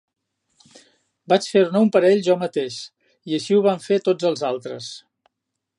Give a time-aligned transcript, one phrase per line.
[1.33, 2.81] Vaig fer-ne un parell jo mateix,
[3.33, 4.89] i així ho van fer tots els altres.